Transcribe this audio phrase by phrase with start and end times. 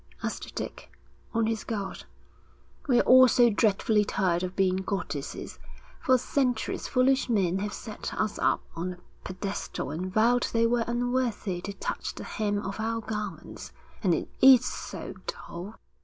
[0.23, 0.91] asked Dick,
[1.31, 2.05] on his guard.
[2.87, 5.59] 'We're all so dreadfully tired of being goddesses.
[6.01, 10.85] For centuries foolish men have set us up on a pedestal and vowed they were
[10.87, 13.73] unworthy to touch the hem of our garments.
[14.01, 15.75] And it is so dull.'